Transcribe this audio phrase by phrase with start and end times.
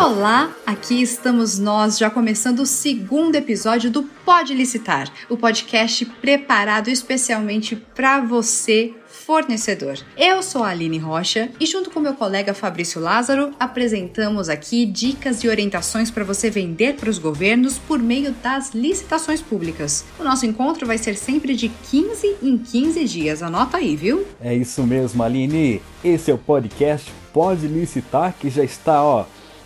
[0.00, 6.86] Olá, aqui estamos nós já começando o segundo episódio do Pode Licitar, o podcast preparado
[6.88, 9.98] especialmente para você, fornecedor.
[10.16, 15.42] Eu sou a Aline Rocha e junto com meu colega Fabrício Lázaro apresentamos aqui dicas
[15.42, 20.04] e orientações para você vender para os governos por meio das licitações públicas.
[20.16, 24.24] O nosso encontro vai ser sempre de 15 em 15 dias, anota aí, viu?
[24.40, 25.82] É isso mesmo, Aline.
[26.04, 29.24] Esse é o podcast Pode Licitar que já está, ó,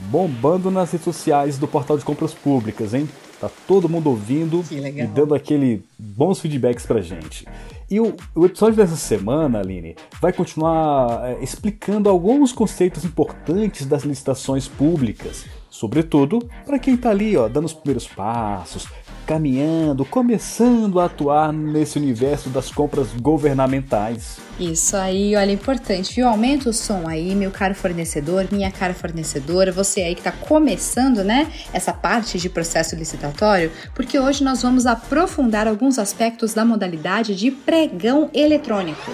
[0.09, 3.08] bombando nas redes sociais do portal de compras públicas, hein?
[3.41, 7.46] Tá todo mundo ouvindo e dando aquele bons feedbacks pra gente.
[7.91, 14.05] E o, o episódio dessa semana, Aline, vai continuar é, explicando alguns conceitos importantes das
[14.05, 18.86] licitações públicas, sobretudo para quem está ali, ó, dando os primeiros passos,
[19.30, 24.38] caminhando, começando a atuar nesse universo das compras governamentais.
[24.58, 26.26] Isso aí, olha, importante, viu?
[26.26, 31.22] Aumenta o som aí, meu caro fornecedor, minha cara fornecedora, você aí que está começando,
[31.22, 37.36] né, essa parte de processo licitatório, porque hoje nós vamos aprofundar alguns aspectos da modalidade
[37.36, 39.12] de pregão eletrônico.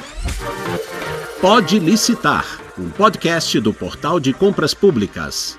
[1.43, 5.59] Pode licitar, um podcast do Portal de Compras Públicas.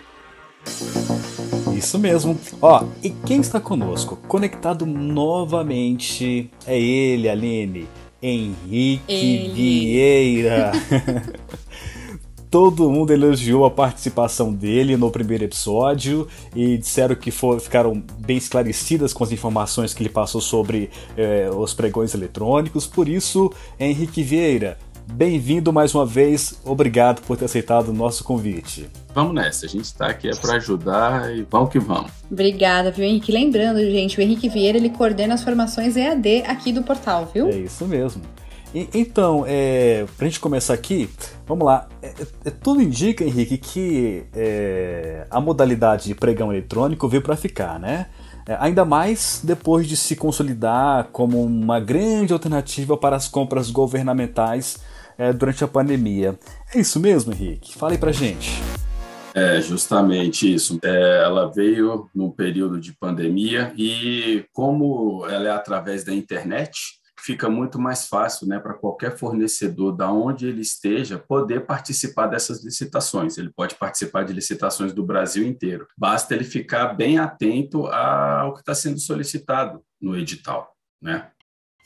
[1.88, 2.38] Isso mesmo.
[2.62, 7.88] Ó, e quem está conosco, conectado novamente, é ele, Aline,
[8.22, 9.54] Henrique ele.
[9.54, 10.74] Vieira.
[12.52, 18.36] Todo mundo elogiou a participação dele no primeiro episódio e disseram que for, ficaram bem
[18.36, 22.86] esclarecidas com as informações que ele passou sobre eh, os pregões eletrônicos.
[22.86, 24.78] Por isso, Henrique Vieira,
[25.12, 28.90] Bem-vindo mais uma vez, obrigado por ter aceitado o nosso convite.
[29.16, 32.12] Vamos nessa, a gente está aqui é para ajudar e vamos que vamos.
[32.30, 33.32] Obrigada, viu, Henrique?
[33.32, 37.48] Lembrando, gente, o Henrique Vieira ele coordena as formações EAD aqui do portal, viu?
[37.48, 38.22] É isso mesmo.
[38.76, 41.10] E, então, é, para a gente começar aqui,
[41.48, 41.88] vamos lá.
[42.02, 42.14] É,
[42.46, 48.08] é, tudo indica, Henrique, que é, a modalidade de pregão eletrônico veio para ficar, né?
[48.48, 54.78] É, ainda mais depois de se consolidar como uma grande alternativa para as compras governamentais
[55.18, 56.38] é, durante a pandemia.
[56.74, 57.78] É isso mesmo, Henrique?
[57.78, 58.62] Fale pra gente.
[59.34, 60.80] É justamente isso.
[60.84, 67.50] É, ela veio no período de pandemia e, como ela é através da internet, fica
[67.50, 73.38] muito mais fácil né, para qualquer fornecedor, da onde ele esteja, poder participar dessas licitações.
[73.38, 75.88] Ele pode participar de licitações do Brasil inteiro.
[75.98, 80.72] Basta ele ficar bem atento ao que está sendo solicitado no edital.
[81.02, 81.30] Né?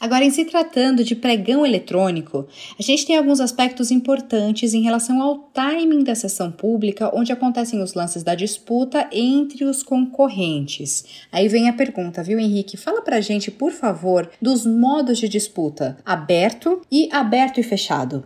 [0.01, 2.47] Agora, em se tratando de pregão eletrônico,
[2.79, 7.83] a gente tem alguns aspectos importantes em relação ao timing da sessão pública, onde acontecem
[7.83, 11.23] os lances da disputa entre os concorrentes.
[11.31, 12.77] Aí vem a pergunta, viu, Henrique?
[12.77, 18.25] Fala pra gente, por favor, dos modos de disputa: aberto e aberto e fechado.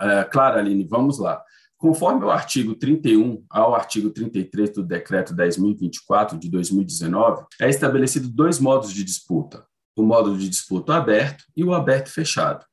[0.00, 1.42] É, claro, Aline, vamos lá.
[1.76, 8.60] Conforme o artigo 31 ao artigo 33 do Decreto 10.024 de 2019, é estabelecido dois
[8.60, 9.66] modos de disputa:
[9.96, 12.64] o modo de disputa aberto e o aberto fechado.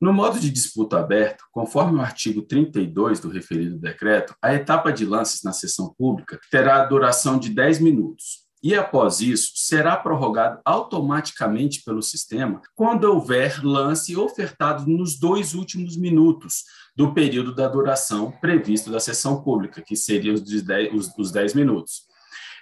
[0.00, 5.06] No modo de disputa aberto, conforme o artigo 32 do referido decreto, a etapa de
[5.06, 8.42] lances na sessão pública terá duração de 10 minutos.
[8.62, 15.96] E após isso, será prorrogado automaticamente pelo sistema quando houver lance ofertado nos dois últimos
[15.96, 16.64] minutos
[16.96, 21.54] do período da duração previsto da sessão pública, que seria os 10, os, os 10
[21.54, 22.02] minutos.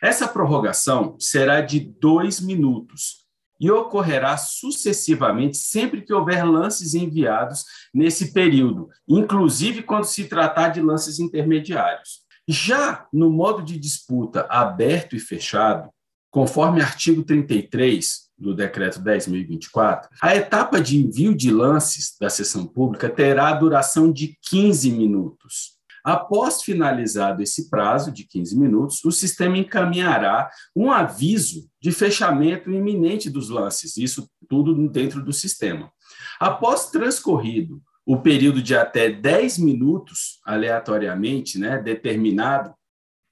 [0.03, 3.20] Essa prorrogação será de dois minutos,
[3.61, 10.81] e ocorrerá sucessivamente sempre que houver lances enviados nesse período, inclusive quando se tratar de
[10.81, 12.21] lances intermediários.
[12.49, 15.91] Já no modo de disputa aberto e fechado,
[16.31, 23.11] conforme artigo 33 do decreto 10.024, a etapa de envio de lances da sessão pública
[23.11, 25.80] terá duração de 15 minutos.
[26.05, 33.29] Após finalizado esse prazo de 15 minutos, o sistema encaminhará um aviso de fechamento iminente
[33.29, 35.93] dos lances, isso tudo dentro do sistema.
[36.39, 42.75] Após transcorrido o período de até 10 minutos, aleatoriamente né, determinado,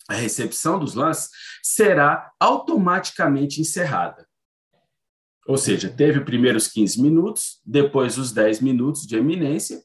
[0.08, 1.31] a recepção dos lances
[1.62, 4.26] será automaticamente encerrada.
[5.46, 9.81] Ou seja, teve primeiros 15 minutos, depois os 10 minutos de eminência,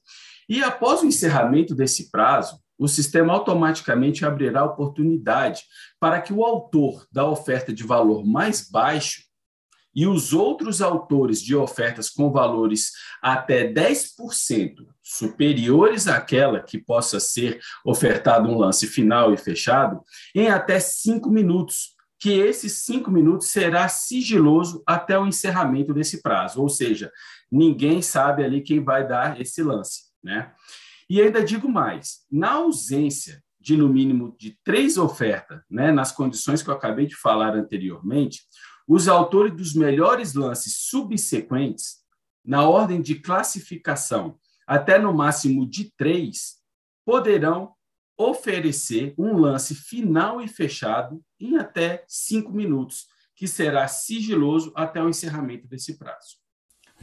[0.47, 5.63] e após o encerramento desse prazo, o sistema automaticamente abrirá oportunidade
[5.99, 9.23] para que o autor da oferta de valor mais baixo
[9.95, 12.91] e os outros autores de ofertas com valores
[13.21, 20.01] até 10% superiores àquela que possa ser ofertado um lance final e fechado,
[20.33, 26.61] em até cinco minutos, que esses cinco minutos será sigiloso até o encerramento desse prazo,
[26.61, 27.11] ou seja,
[27.51, 30.51] ninguém sabe ali quem vai dar esse lance, né?
[31.13, 36.63] E ainda digo mais: na ausência de no mínimo de três ofertas, né, nas condições
[36.63, 38.41] que eu acabei de falar anteriormente,
[38.87, 41.97] os autores dos melhores lances subsequentes,
[42.43, 46.55] na ordem de classificação, até no máximo de três,
[47.05, 47.75] poderão
[48.17, 53.05] oferecer um lance final e fechado em até cinco minutos,
[53.35, 56.42] que será sigiloso até o encerramento desse prazo.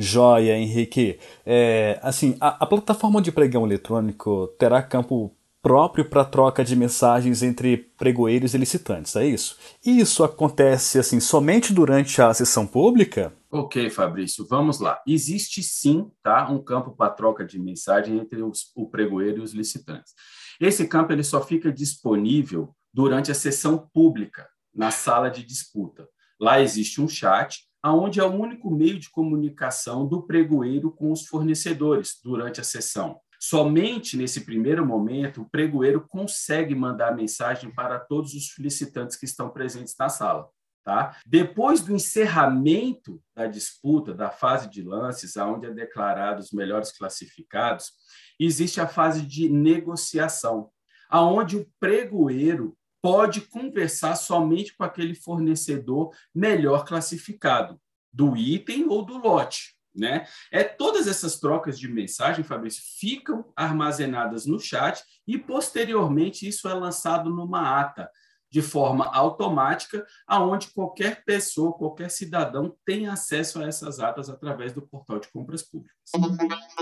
[0.01, 1.19] Joia, Henrique.
[1.45, 5.31] É, assim, a, a, plataforma de pregão eletrônico terá campo
[5.63, 9.59] próprio para troca de mensagens entre pregoeiros e licitantes, é isso?
[9.85, 13.31] E isso acontece assim somente durante a sessão pública?
[13.51, 15.03] Ok, Fabrício, vamos lá.
[15.07, 19.53] Existe sim, tá, um campo para troca de mensagem entre os, o pregoeiro e os
[19.53, 20.15] licitantes.
[20.59, 26.09] Esse campo ele só fica disponível durante a sessão pública, na sala de disputa.
[26.41, 31.27] Lá existe um chat, aonde é o único meio de comunicação do pregoeiro com os
[31.27, 33.21] fornecedores durante a sessão.
[33.39, 39.49] Somente nesse primeiro momento, o pregoeiro consegue mandar mensagem para todos os solicitantes que estão
[39.49, 40.49] presentes na sala.
[40.85, 41.19] Tá?
[41.27, 47.93] Depois do encerramento da disputa, da fase de lances, onde é declarado os melhores classificados,
[48.39, 50.71] existe a fase de negociação,
[51.09, 57.81] aonde o pregoeiro pode conversar somente com aquele fornecedor melhor classificado,
[58.13, 59.75] do item ou do lote.
[59.95, 60.27] Né?
[60.53, 66.75] É todas essas trocas de mensagem, Fabrício, ficam armazenadas no chat e posteriormente isso é
[66.75, 68.09] lançado numa ata
[68.51, 74.83] de forma automática, aonde qualquer pessoa, qualquer cidadão tem acesso a essas atas através do
[74.83, 75.97] portal de compras públicas.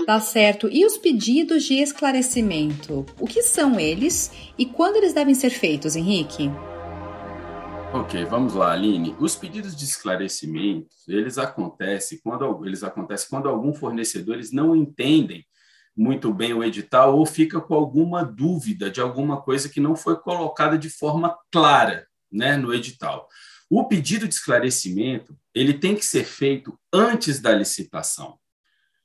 [0.05, 0.67] Tá certo.
[0.71, 3.05] E os pedidos de esclarecimento?
[3.19, 6.49] O que são eles e quando eles devem ser feitos, Henrique?
[7.91, 9.15] Ok, vamos lá, Aline.
[9.19, 15.43] Os pedidos de esclarecimento, eles acontecem quando eles acontecem quando algum fornecedor eles não entendem
[15.99, 20.15] muito bem o edital ou fica com alguma dúvida de alguma coisa que não foi
[20.15, 23.27] colocada de forma clara, né, no edital.
[23.69, 28.39] O pedido de esclarecimento, ele tem que ser feito antes da licitação.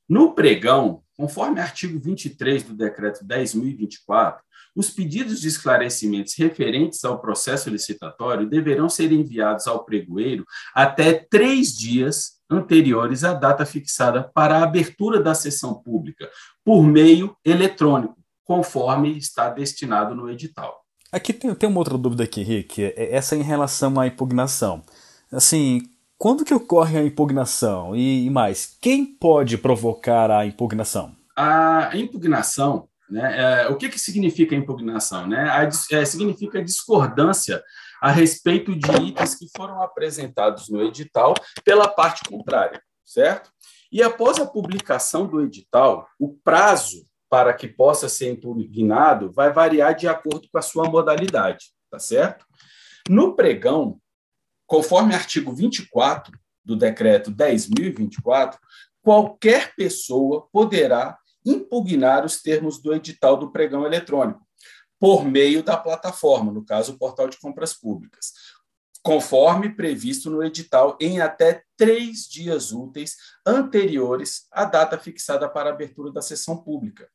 [0.09, 4.39] No pregão, conforme artigo 23 do decreto 10.024,
[4.77, 11.77] os pedidos de esclarecimentos referentes ao processo licitatório deverão ser enviados ao pregoeiro até três
[11.77, 16.29] dias anteriores à data fixada para a abertura da sessão pública,
[16.65, 20.83] por meio eletrônico, conforme está destinado no edital.
[21.13, 24.83] Aqui tem, tem uma outra dúvida aqui, Rick, é essa em relação à impugnação.
[25.31, 25.83] Assim,
[26.19, 27.95] quando que ocorre a impugnação?
[27.95, 31.15] E, e mais, quem pode provocar a impugnação?
[31.37, 33.65] A impugnação né?
[33.65, 35.27] É, o que, que significa impugnação?
[35.27, 35.49] Né?
[35.49, 37.63] A, é, significa discordância
[38.05, 41.33] a respeito de itens que foram apresentados no edital
[41.65, 43.51] pela parte contrária, certo?
[43.91, 49.95] E após a publicação do edital, o prazo para que possa ser impugnado vai variar
[49.95, 52.45] de acordo com a sua modalidade, tá certo?
[53.09, 53.99] No pregão,
[54.67, 58.59] conforme artigo 24 do decreto 10.024,
[59.01, 64.44] qualquer pessoa poderá impugnar os termos do edital do pregão eletrônico,
[65.05, 68.33] por meio da plataforma, no caso, o portal de compras públicas,
[69.03, 73.15] conforme previsto no edital, em até três dias úteis
[73.47, 77.07] anteriores à data fixada para a abertura da sessão pública.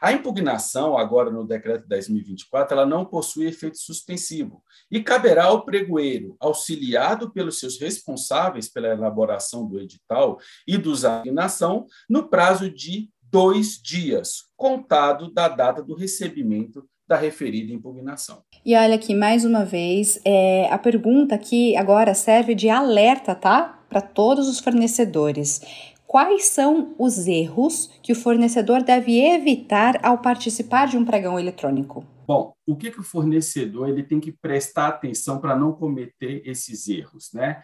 [0.00, 6.38] A impugnação, agora no decreto 10.024, ela não possui efeito suspensivo e caberá ao pregoeiro,
[6.40, 13.78] auxiliado pelos seus responsáveis pela elaboração do edital e dos impugnação, no prazo de dois
[13.78, 18.42] dias, contado da data do recebimento da referida impugnação.
[18.64, 23.84] E olha aqui, mais uma vez, é, a pergunta aqui agora serve de alerta, tá?
[23.88, 25.60] Para todos os fornecedores.
[26.06, 32.04] Quais são os erros que o fornecedor deve evitar ao participar de um pregão eletrônico?
[32.26, 36.88] Bom, o que, que o fornecedor ele tem que prestar atenção para não cometer esses
[36.88, 37.60] erros, né?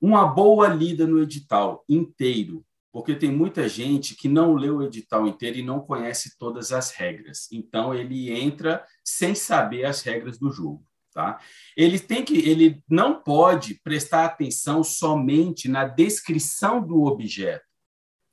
[0.00, 5.26] Uma boa lida no edital inteiro, porque tem muita gente que não leu o edital
[5.26, 7.48] inteiro e não conhece todas as regras.
[7.50, 11.40] Então ele entra sem saber as regras do jogo, tá?
[11.74, 17.64] Ele tem que ele não pode prestar atenção somente na descrição do objeto,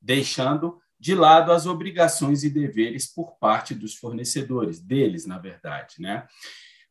[0.01, 6.27] deixando de lado as obrigações e deveres por parte dos fornecedores, deles, na verdade, né?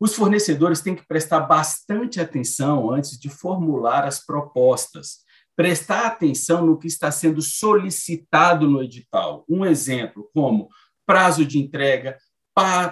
[0.00, 5.18] Os fornecedores têm que prestar bastante atenção antes de formular as propostas,
[5.58, 9.44] prestar atenção no que está sendo solicitado no edital.
[9.48, 10.68] Um exemplo, como
[11.04, 12.16] prazo de entrega,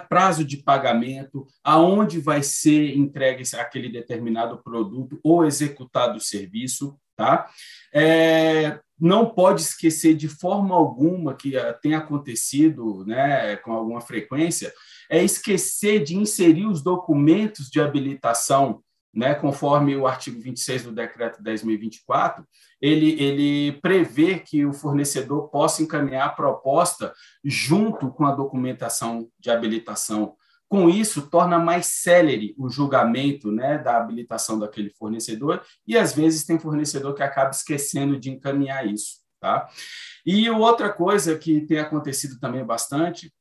[0.09, 7.49] prazo de pagamento, aonde vai ser entregue aquele determinado produto ou executado o serviço, tá?
[7.93, 14.73] É, não pode esquecer de forma alguma que tem acontecido, né, com alguma frequência,
[15.09, 18.83] é esquecer de inserir os documentos de habilitação
[19.17, 22.45] né, conforme o artigo 26 do decreto 10.024,
[22.79, 27.11] ele, ele prevê que o fornecedor possa encaminhar a proposta
[27.43, 30.35] junto com a documentação de habilitação.
[30.69, 36.45] Com isso, torna mais célere o julgamento né, da habilitação daquele fornecedor, e às vezes
[36.45, 39.21] tem fornecedor que acaba esquecendo de encaminhar isso.
[39.39, 39.67] Tá?
[40.23, 43.33] E outra coisa que tem acontecido também bastante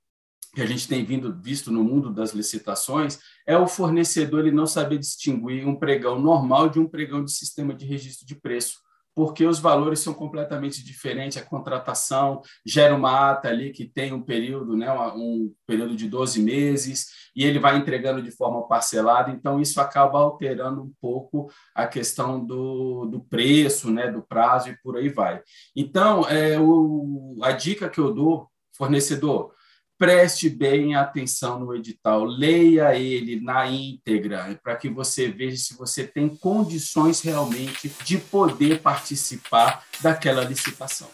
[0.56, 4.66] que a gente tem vindo visto no mundo das licitações é o fornecedor ele não
[4.66, 8.80] saber distinguir um pregão normal de um pregão de sistema de registro de preço,
[9.16, 14.20] porque os valores são completamente diferentes, a contratação gera uma ata ali que tem um
[14.20, 19.58] período, né, um período de 12 meses, e ele vai entregando de forma parcelada, então
[19.58, 24.98] isso acaba alterando um pouco a questão do, do preço, né, do prazo e por
[24.98, 25.40] aí vai.
[25.74, 29.55] Então, é, o, a dica que eu dou, fornecedor,
[29.98, 36.04] preste bem atenção no edital, leia ele na íntegra, para que você veja se você
[36.04, 41.08] tem condições realmente de poder participar daquela licitação.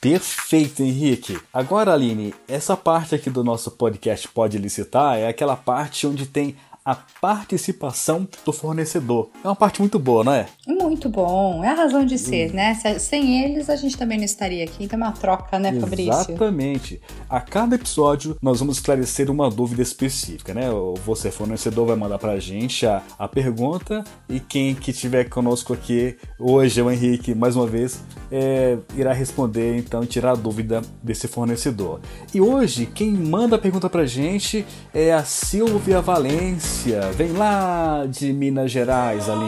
[0.00, 1.40] Perfeito, Henrique.
[1.52, 6.56] Agora, Aline, essa parte aqui do nosso podcast Pode Licitar é aquela parte onde tem
[6.86, 9.28] a participação do fornecedor.
[9.42, 10.46] É uma parte muito boa, não é?
[10.68, 11.64] Muito bom.
[11.64, 12.74] É a razão de ser, né?
[13.00, 14.84] Sem eles, a gente também não estaria aqui.
[14.84, 16.12] Então é uma troca, né, Fabrício?
[16.12, 17.00] Exatamente.
[17.28, 20.68] A cada episódio, nós vamos esclarecer uma dúvida específica, né?
[21.04, 26.16] Você, fornecedor, vai mandar pra gente a, a pergunta e quem que estiver conosco aqui
[26.38, 28.00] hoje, o Henrique, mais uma vez,
[28.30, 32.00] é, irá responder, então, tirar a dúvida desse fornecedor.
[32.32, 34.64] E hoje, quem manda a pergunta pra gente
[34.94, 36.75] é a Silvia Valência
[37.16, 39.46] Vem lá de Minas Gerais, Aline.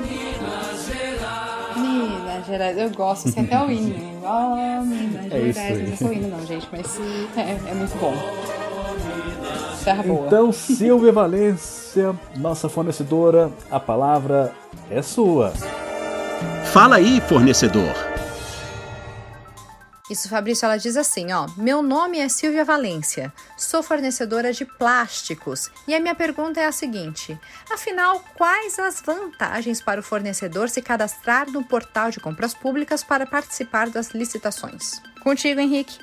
[0.00, 1.76] Minas Gerais.
[1.76, 3.94] Minas Gerais, eu gosto, assim, até o hino.
[4.22, 5.88] Oh, Minas é Gerais.
[5.90, 7.00] Não sou hino, não, gente, mas
[7.36, 8.14] é, é muito bom.
[9.84, 10.26] Terra boa.
[10.26, 14.52] Então, Silvia Valência, nossa fornecedora, a palavra
[14.90, 15.52] é sua.
[16.72, 17.94] Fala aí, fornecedor.
[20.08, 23.32] Isso, Fabrício, ela diz assim, ó: "Meu nome é Silvia Valência.
[23.56, 29.82] Sou fornecedora de plásticos e a minha pergunta é a seguinte: afinal, quais as vantagens
[29.82, 35.58] para o fornecedor se cadastrar no portal de compras públicas para participar das licitações?" Contigo,
[35.60, 35.98] Henrique.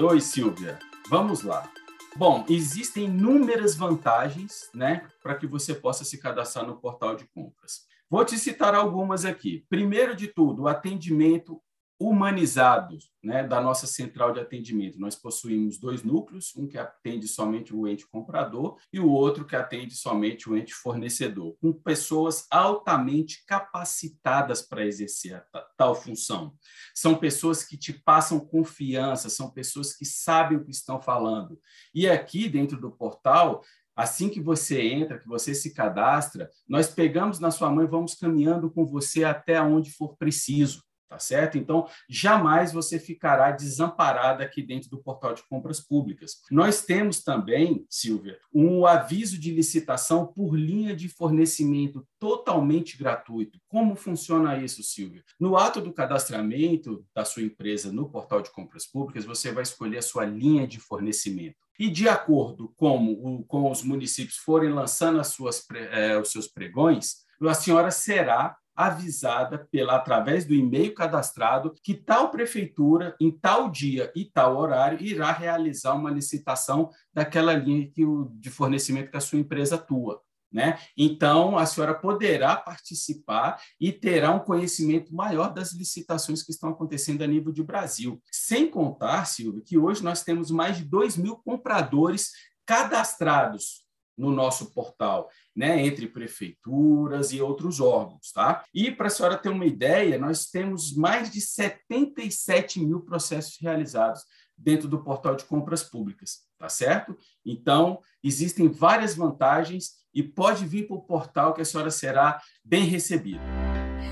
[0.00, 0.78] Oi, Silvia.
[1.10, 1.70] Vamos lá.
[2.16, 7.82] Bom, existem inúmeras vantagens, né, para que você possa se cadastrar no portal de compras.
[8.08, 9.66] Vou te citar algumas aqui.
[9.68, 11.60] Primeiro de tudo, o atendimento
[11.98, 14.98] humanizados né, da nossa central de atendimento.
[14.98, 19.54] Nós possuímos dois núcleos, um que atende somente o ente comprador e o outro que
[19.54, 25.42] atende somente o ente fornecedor, com pessoas altamente capacitadas para exercer
[25.76, 26.54] tal função.
[26.94, 31.58] São pessoas que te passam confiança, são pessoas que sabem o que estão falando.
[31.94, 33.62] E aqui dentro do portal
[33.96, 38.16] Assim que você entra, que você se cadastra, nós pegamos na sua mão e vamos
[38.16, 40.82] caminhando com você até onde for preciso
[41.14, 41.56] tá certo?
[41.56, 46.40] Então, jamais você ficará desamparada aqui dentro do portal de compras públicas.
[46.50, 53.60] Nós temos também, Silvia, um aviso de licitação por linha de fornecimento totalmente gratuito.
[53.68, 55.22] Como funciona isso, Silvia?
[55.38, 59.98] No ato do cadastramento da sua empresa no portal de compras públicas, você vai escolher
[59.98, 61.56] a sua linha de fornecimento.
[61.78, 66.48] E de acordo com, o, com os municípios forem lançando as suas, eh, os seus
[66.48, 73.70] pregões, a senhora será avisada pela através do e-mail cadastrado que tal prefeitura em tal
[73.70, 79.16] dia e tal horário irá realizar uma licitação daquela linha que o, de fornecimento que
[79.16, 80.20] a sua empresa atua.
[80.52, 80.78] Né?
[80.96, 87.22] Então, a senhora poderá participar e terá um conhecimento maior das licitações que estão acontecendo
[87.22, 88.22] a nível de Brasil.
[88.30, 92.30] Sem contar, Silvio, que hoje nós temos mais de 2 mil compradores
[92.64, 93.83] cadastrados
[94.16, 98.64] no nosso portal, né, entre prefeituras e outros órgãos, tá?
[98.72, 104.22] E para a senhora ter uma ideia, nós temos mais de 77 mil processos realizados
[104.56, 107.16] dentro do portal de compras públicas, tá certo?
[107.44, 112.84] Então, existem várias vantagens e pode vir para o portal que a senhora será bem
[112.84, 113.42] recebida.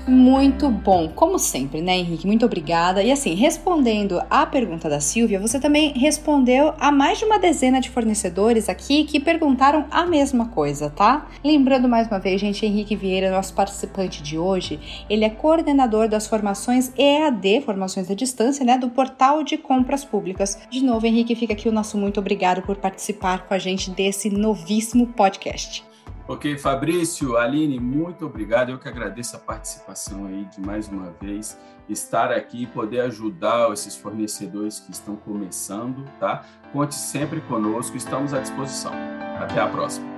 [0.07, 2.27] Muito bom, como sempre, né, Henrique?
[2.27, 3.01] Muito obrigada.
[3.01, 7.79] E assim, respondendo à pergunta da Silvia, você também respondeu a mais de uma dezena
[7.79, 11.27] de fornecedores aqui que perguntaram a mesma coisa, tá?
[11.43, 16.27] Lembrando mais uma vez, gente, Henrique Vieira, nosso participante de hoje, ele é coordenador das
[16.27, 20.59] formações EAD, formações à distância, né, do portal de compras públicas.
[20.69, 24.29] De novo, Henrique, fica aqui o nosso muito obrigado por participar com a gente desse
[24.29, 25.92] novíssimo podcast.
[26.25, 28.69] Ok, Fabrício, Aline, muito obrigado.
[28.69, 33.71] Eu que agradeço a participação aí de mais uma vez, estar aqui e poder ajudar
[33.73, 36.45] esses fornecedores que estão começando, tá?
[36.71, 38.93] Conte sempre conosco, estamos à disposição.
[39.37, 40.12] Até a próxima.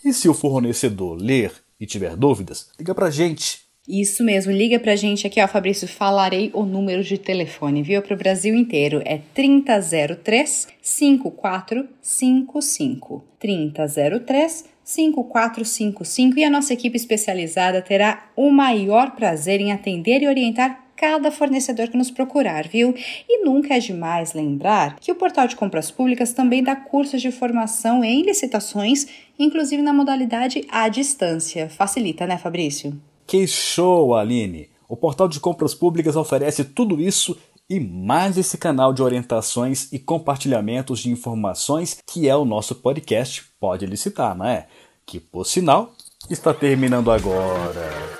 [0.05, 3.63] E se o fornecedor ler e tiver dúvidas, liga para a gente.
[3.87, 8.01] Isso mesmo, liga pra gente aqui, ó, Fabrício, falarei o número de telefone, viu?
[8.01, 13.23] Para o Brasil inteiro, é 3003 5455.
[13.39, 20.83] 3003 5455 e a nossa equipe especializada terá o maior prazer em atender e orientar
[20.95, 22.93] cada fornecedor que nos procurar, viu?
[23.27, 27.31] E nunca é demais lembrar que o Portal de Compras Públicas também dá cursos de
[27.31, 31.69] formação em licitações, inclusive na modalidade à distância.
[31.69, 32.99] Facilita, né, Fabrício?
[33.27, 34.69] Que show, Aline!
[34.87, 37.37] O Portal de Compras Públicas oferece tudo isso
[37.73, 43.43] e mais esse canal de orientações e compartilhamentos de informações que é o nosso podcast
[43.59, 44.67] Pode Licitar, não é?
[45.07, 45.91] Que, por sinal,
[46.29, 48.12] está terminando agora.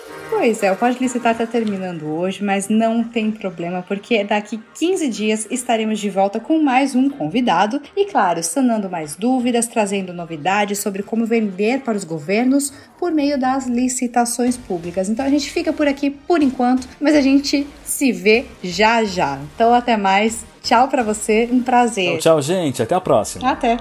[0.43, 5.08] Pois é, o Pode Licitar está terminando hoje, mas não tem problema, porque daqui 15
[5.08, 10.79] dias estaremos de volta com mais um convidado e, claro, sanando mais dúvidas, trazendo novidades
[10.79, 15.08] sobre como vender para os governos por meio das licitações públicas.
[15.08, 19.39] Então a gente fica por aqui por enquanto, mas a gente se vê já já.
[19.56, 20.43] Então até mais.
[20.62, 22.17] Tchau para você, um prazer.
[22.17, 22.84] Tchau, tchau, gente.
[22.84, 23.49] Até a próxima.
[23.49, 23.77] Até.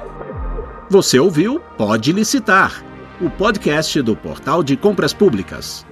[0.88, 2.84] Você ouviu Pode Licitar,
[3.20, 5.84] o podcast do Portal de Compras Públicas.